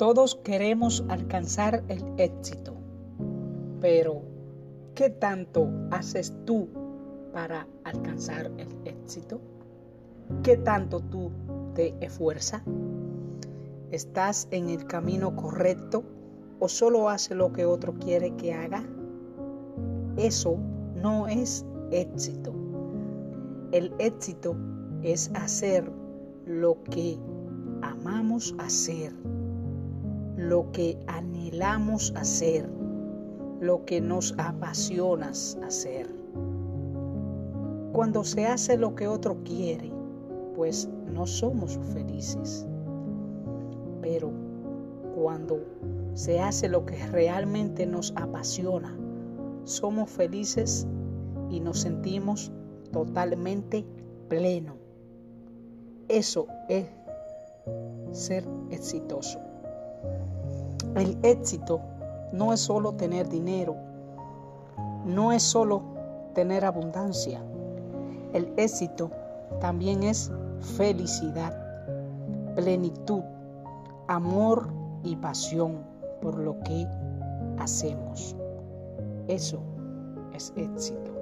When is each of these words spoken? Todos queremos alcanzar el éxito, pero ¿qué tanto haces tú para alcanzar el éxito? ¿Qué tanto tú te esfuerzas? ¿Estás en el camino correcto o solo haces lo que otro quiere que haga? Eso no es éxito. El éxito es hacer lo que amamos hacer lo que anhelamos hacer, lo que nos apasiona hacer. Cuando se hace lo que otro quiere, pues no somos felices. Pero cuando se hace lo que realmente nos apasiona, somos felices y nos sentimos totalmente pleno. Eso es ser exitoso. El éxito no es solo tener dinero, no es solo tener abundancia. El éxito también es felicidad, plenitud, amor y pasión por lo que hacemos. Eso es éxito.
Todos 0.00 0.34
queremos 0.34 1.04
alcanzar 1.10 1.84
el 1.88 2.02
éxito, 2.16 2.72
pero 3.82 4.22
¿qué 4.94 5.10
tanto 5.10 5.68
haces 5.90 6.32
tú 6.46 6.68
para 7.34 7.66
alcanzar 7.84 8.50
el 8.56 8.68
éxito? 8.86 9.42
¿Qué 10.42 10.56
tanto 10.56 11.00
tú 11.00 11.30
te 11.74 11.94
esfuerzas? 12.00 12.62
¿Estás 13.90 14.48
en 14.52 14.70
el 14.70 14.86
camino 14.86 15.36
correcto 15.36 16.02
o 16.60 16.66
solo 16.70 17.10
haces 17.10 17.36
lo 17.36 17.52
que 17.52 17.66
otro 17.66 17.92
quiere 17.92 18.34
que 18.36 18.54
haga? 18.54 18.82
Eso 20.16 20.56
no 20.94 21.28
es 21.28 21.66
éxito. 21.90 22.54
El 23.70 23.92
éxito 23.98 24.56
es 25.02 25.30
hacer 25.34 25.92
lo 26.46 26.82
que 26.84 27.18
amamos 27.82 28.54
hacer 28.56 29.12
lo 30.40 30.72
que 30.72 30.98
anhelamos 31.06 32.14
hacer, 32.16 32.66
lo 33.60 33.84
que 33.84 34.00
nos 34.00 34.34
apasiona 34.38 35.28
hacer. 35.28 36.08
Cuando 37.92 38.24
se 38.24 38.46
hace 38.46 38.78
lo 38.78 38.94
que 38.94 39.06
otro 39.06 39.42
quiere, 39.44 39.92
pues 40.56 40.88
no 41.12 41.26
somos 41.26 41.78
felices. 41.92 42.66
Pero 44.00 44.32
cuando 45.14 45.60
se 46.14 46.40
hace 46.40 46.70
lo 46.70 46.86
que 46.86 46.96
realmente 47.08 47.84
nos 47.84 48.14
apasiona, 48.16 48.96
somos 49.64 50.08
felices 50.08 50.86
y 51.50 51.60
nos 51.60 51.80
sentimos 51.80 52.50
totalmente 52.92 53.84
pleno. 54.28 54.76
Eso 56.08 56.46
es 56.70 56.86
ser 58.12 58.48
exitoso. 58.70 59.49
El 60.94 61.18
éxito 61.22 61.80
no 62.32 62.52
es 62.52 62.60
solo 62.60 62.92
tener 62.92 63.28
dinero, 63.28 63.76
no 65.04 65.32
es 65.32 65.42
solo 65.42 65.82
tener 66.34 66.64
abundancia. 66.64 67.40
El 68.32 68.52
éxito 68.56 69.10
también 69.60 70.02
es 70.02 70.30
felicidad, 70.76 71.54
plenitud, 72.54 73.22
amor 74.08 74.68
y 75.02 75.16
pasión 75.16 75.78
por 76.20 76.36
lo 76.38 76.58
que 76.60 76.86
hacemos. 77.58 78.36
Eso 79.28 79.60
es 80.34 80.52
éxito. 80.56 81.19